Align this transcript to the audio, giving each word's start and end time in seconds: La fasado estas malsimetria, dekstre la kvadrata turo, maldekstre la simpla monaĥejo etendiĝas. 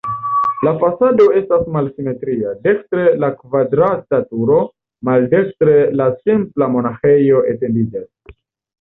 La 0.67 0.71
fasado 0.83 1.27
estas 1.41 1.67
malsimetria, 1.75 2.55
dekstre 2.69 3.05
la 3.25 3.31
kvadrata 3.43 4.23
turo, 4.33 4.59
maldekstre 5.13 5.79
la 6.03 6.11
simpla 6.19 6.75
monaĥejo 6.79 7.49
etendiĝas. 7.57 8.13